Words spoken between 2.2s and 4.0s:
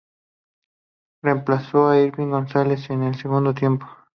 González en el segundo tiempo.